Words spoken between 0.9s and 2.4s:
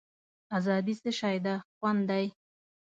څه شی ده خوند دی.